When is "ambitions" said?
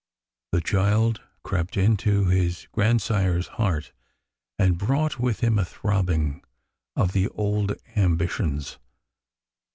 7.95-8.79